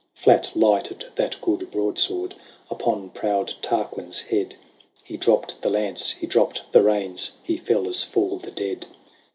Flat 0.15 0.49
lighted 0.55 1.05
that 1.13 1.39
good 1.41 1.69
broadsword 1.69 2.33
Upon 2.71 3.11
proud 3.11 3.53
Tarquin's 3.61 4.19
head. 4.21 4.55
He 5.03 5.15
dropped 5.15 5.61
the 5.61 5.69
lance: 5.69 6.09
he 6.13 6.25
dropped 6.25 6.63
the 6.71 6.81
reins 6.81 7.33
He 7.43 7.55
fell 7.55 7.87
as 7.87 8.03
fall 8.03 8.39
the 8.39 8.49
dead. 8.49 8.87